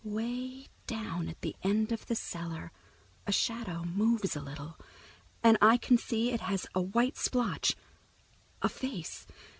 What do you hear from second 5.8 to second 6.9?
see it has a